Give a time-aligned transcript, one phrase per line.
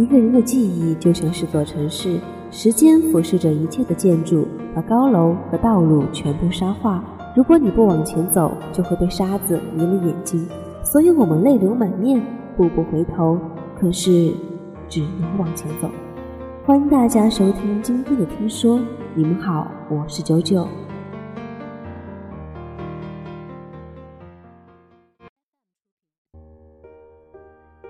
[0.00, 2.18] 一个人的记忆就像是座城市，
[2.50, 7.04] 时间俯视着一切的建筑，把高楼和道路全部沙化。
[7.36, 10.48] 如果你不往前走，就会被沙子迷了眼睛。
[10.82, 12.18] 所以我们泪流满面，
[12.56, 13.38] 步步回头，
[13.78, 14.32] 可是
[14.88, 15.90] 只能往前走。
[16.64, 18.80] 欢迎大家收听今天的听说，
[19.14, 20.66] 你们好，我是九九。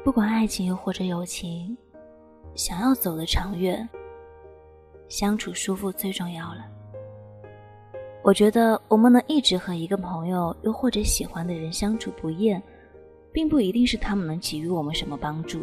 [0.02, 1.76] 不管爱情或者友情，
[2.54, 3.88] 想要走得长远，
[5.08, 6.66] 相处舒服最重要了。
[8.22, 12.62] 我觉得我们能一直和一个朋友又或者喜欢的人相处不厌，
[13.32, 15.60] 并不一定是他们能给予我们什么帮助，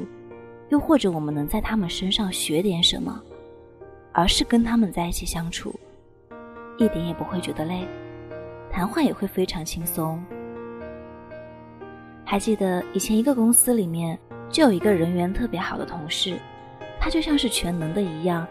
[0.69, 3.21] 又或者我们能在他们身上学点什么，
[4.11, 5.77] 而是跟他们在一起相处，
[6.77, 7.85] 一点也不会觉得累，
[8.71, 10.23] 谈话也会非常轻松。
[12.25, 14.17] 还记得以前一个公司里面。
[14.49, 16.39] 就有一个人缘特别好的同事，
[16.99, 18.45] 他就像是全能的一样，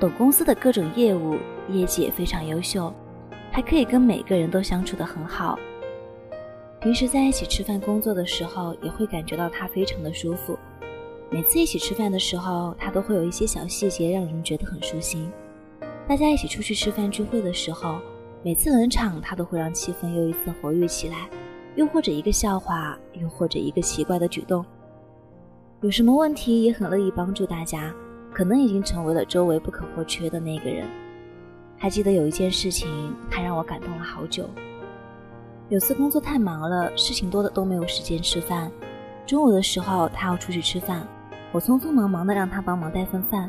[0.00, 1.36] 懂公司的各种业务，
[1.68, 2.92] 业绩也非常优秀，
[3.50, 5.58] 还可以跟每个人都相处得很好。
[6.80, 10.56] 平时在一起吃饭、工作的时候，也会感觉到他非常的舒服。
[11.28, 15.30] 每次一起吃饭的时候，他都会有一些小细节让人觉得很舒心。
[16.06, 17.98] 大家一起出去吃饭聚会的时候，
[18.42, 21.28] 每次冷场，他都会让气氛又一次活跃起来，
[21.74, 24.64] 又或者一个笑话，又或者一个奇怪的举动。
[25.80, 27.94] 有什么问题也很乐意帮助大家，
[28.32, 30.84] 可能已经成为了周围不可或缺的那个人。
[31.76, 34.50] 还记得有一件事情，还让我感动了好久。
[35.68, 38.68] 有次工作太忙了，事情多的都没有时间吃饭。
[39.24, 41.06] 中午的时候，他要出去吃饭，
[41.52, 43.48] 我匆匆忙忙的让他帮忙带份饭。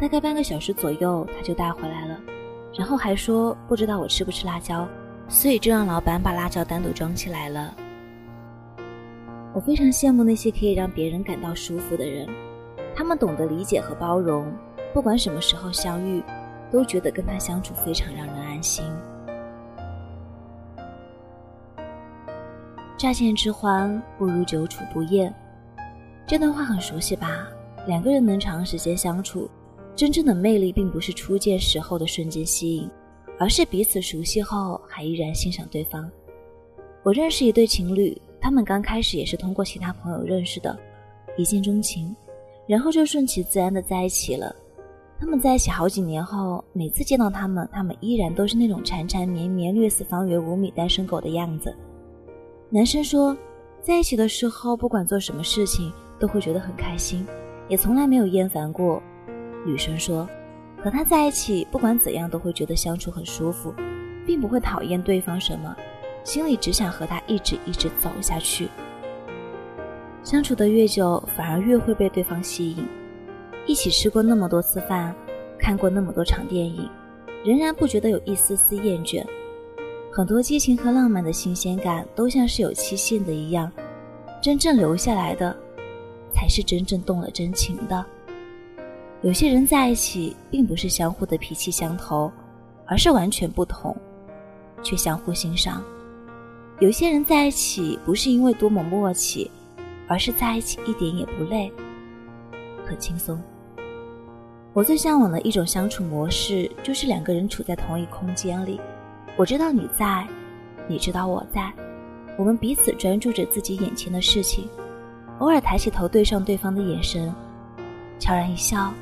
[0.00, 2.16] 大概半个小时左右，他就带回来了，
[2.78, 4.86] 然后还说不知道我吃不吃辣椒，
[5.26, 7.74] 所以就让老板把辣椒单独装起来了。
[9.54, 12.28] 我非常羡慕那些可以让别人感到舒服的人，
[12.92, 14.52] 他们懂得理解和包容，
[14.92, 16.20] 不管什么时候相遇，
[16.72, 18.84] 都觉得跟他相处非常让人安心。
[22.98, 25.32] 乍见之欢不如久处不厌，
[26.26, 27.46] 这段话很熟悉吧？
[27.86, 29.48] 两个人能长时间相处，
[29.94, 32.90] 真正的魅力并不是初见时候的瞬间吸引，
[33.38, 36.10] 而是彼此熟悉后还依然欣赏对方。
[37.04, 38.20] 我认识一对情侣。
[38.44, 40.78] 他们刚开始也是通过其他朋友认识的，
[41.34, 42.14] 一见钟情，
[42.66, 44.54] 然后就顺其自然的在一起了。
[45.18, 51.74] 他们在一起好几年后，每次见到他们，他们依然都是那种缠缠绵绵、略似方圆五米单身狗的样子。
[52.68, 53.34] 男生说，
[53.80, 55.90] 在一起的时候，不管做什么事情
[56.20, 57.26] 都会觉得很开心，
[57.70, 59.02] 也从来没有厌烦过。
[59.64, 60.28] 女生说，
[60.82, 63.72] 和他在一起，不管怎样都会觉得相处很舒服，
[64.26, 65.74] 并不会讨厌对方什么。
[66.24, 68.68] 心里只想和他一直一直走下去，
[70.22, 72.84] 相处的越久，反而越会被对方吸引。
[73.66, 75.14] 一起吃过那么多次饭，
[75.58, 76.88] 看过那么多场电影，
[77.44, 79.24] 仍然不觉得有一丝丝厌倦。
[80.10, 83.70] 很多激情和浪漫的新鲜感，都像是有期限的一样，
[84.40, 85.54] 真正留下来的，
[86.32, 88.04] 才是真正动了真情的。
[89.22, 92.32] 有些人在一起，并不是相互的脾气相投，
[92.86, 93.94] 而是完全不同，
[94.82, 95.82] 却相互欣赏。
[96.80, 99.48] 有些人在一起不是因为多么默契，
[100.08, 101.72] 而是在一起一点也不累，
[102.84, 103.40] 很轻松。
[104.72, 108.80] 我最向往的一种相处模式，就是两个人处在同一空间里，
[109.36, 110.26] 我知道你在，
[110.88, 111.72] 你知道我在，
[112.36, 114.68] 我们彼此专注着自己眼前的事情，
[115.38, 117.32] 偶尔抬起头对上对方的眼神，
[118.18, 118.92] 悄然一笑，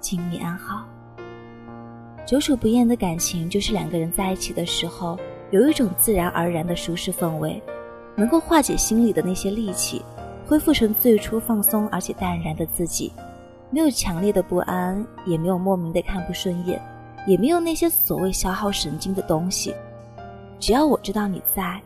[0.00, 0.84] 亲密安好。
[2.26, 5.16] 久处不厌的感情，就是两个人在一起的时候。
[5.50, 7.62] 有一种自然而然的舒适氛围，
[8.16, 10.02] 能够化解心里的那些戾气，
[10.46, 13.12] 恢复成最初放松而且淡然的自己。
[13.70, 16.80] 没有强烈的不安，也没有莫名的看不顺眼，
[17.26, 19.74] 也没有那些所谓消耗神经的东西。
[20.60, 21.80] 只要我知道你在，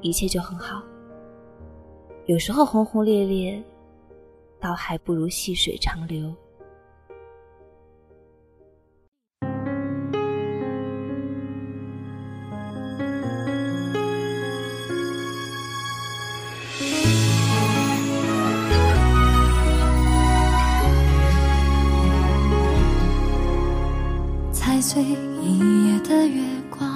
[0.00, 0.82] 一切就很好。
[2.26, 3.62] 有时候轰轰烈烈，
[4.60, 6.34] 倒还不如细水长流。
[24.96, 25.04] 碎
[25.42, 26.40] 一夜的月
[26.70, 26.88] 光，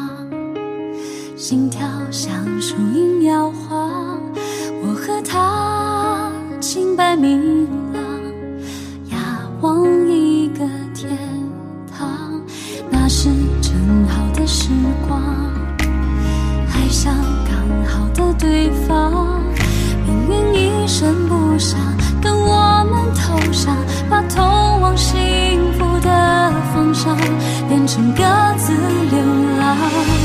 [1.37, 4.19] 心跳像树影摇晃。
[4.83, 6.33] 我和他
[6.63, 8.03] 清白明朗，
[9.11, 9.21] 仰
[9.61, 10.61] 望一个
[10.95, 11.15] 天
[11.95, 12.41] 堂。
[12.89, 13.29] 那是
[13.61, 13.71] 正
[14.09, 14.71] 好的时
[15.07, 15.21] 光，
[16.73, 17.15] 爱上
[17.45, 19.43] 刚好的对方。
[20.27, 21.79] 命运一声不响，
[22.23, 23.77] 跟我们头上
[24.09, 24.23] 把。
[27.93, 28.23] 曾各
[28.57, 29.19] 自流
[29.59, 30.20] 浪。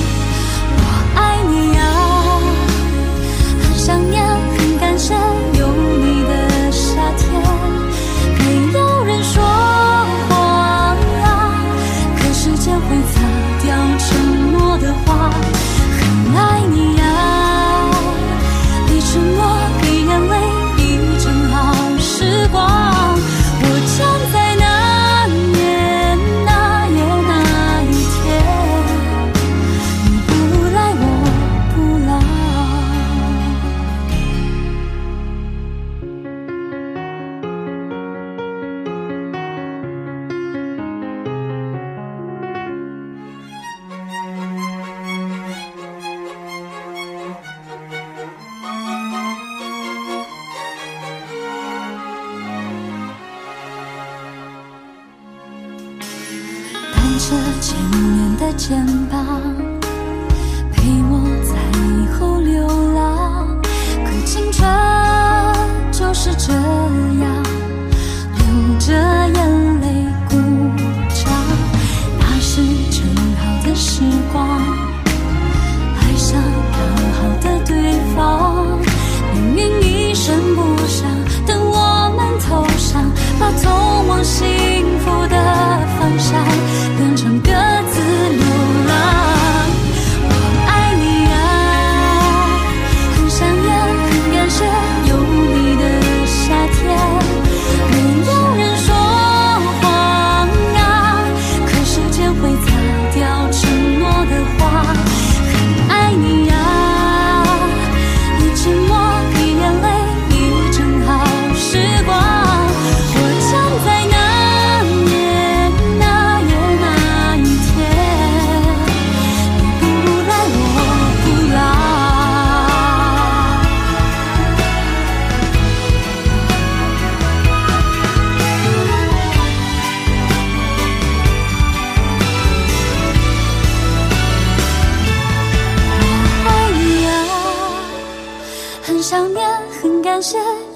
[57.27, 59.74] 着前面的肩膀。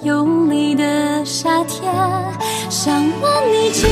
[0.02, 1.94] 有你的夏天
[2.70, 3.86] 想问你几